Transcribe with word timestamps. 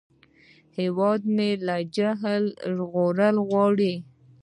هیواد 0.77 1.21
مې 1.35 1.49
له 1.67 1.75
جهل 1.95 2.43
نه 2.51 2.55
ژغورل 2.75 3.35
غواړي 3.47 3.93